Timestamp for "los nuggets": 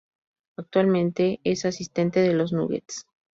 2.33-3.05